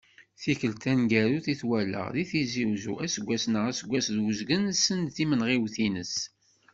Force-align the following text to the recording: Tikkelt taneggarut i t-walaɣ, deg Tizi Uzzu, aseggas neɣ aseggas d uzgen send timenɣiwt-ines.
Tikkelt 0.41 0.81
taneggarut 0.83 1.47
i 1.53 1.55
t-walaɣ, 1.59 2.07
deg 2.15 2.27
Tizi 2.29 2.63
Uzzu, 2.73 2.93
aseggas 3.05 3.43
neɣ 3.47 3.65
aseggas 3.71 4.07
d 4.15 4.17
uzgen 4.27 4.65
send 4.83 5.05
timenɣiwt-ines. 5.15 6.15